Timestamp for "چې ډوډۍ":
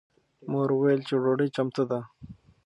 1.07-1.47